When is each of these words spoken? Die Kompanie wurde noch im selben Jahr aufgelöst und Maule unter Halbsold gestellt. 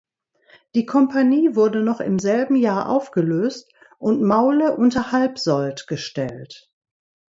Die 0.73 0.87
Kompanie 0.87 1.53
wurde 1.55 1.83
noch 1.83 1.99
im 2.01 2.17
selben 2.17 2.55
Jahr 2.55 2.89
aufgelöst 2.89 3.71
und 3.99 4.23
Maule 4.23 4.75
unter 4.75 5.11
Halbsold 5.11 5.85
gestellt. 5.85 6.71